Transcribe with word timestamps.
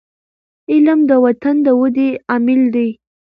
علم 0.71 0.99
د 1.09 1.11
وطن 1.25 1.55
د 1.65 1.67
ودي 1.79 2.09
عامل 2.29 2.61
دی. 2.75 2.89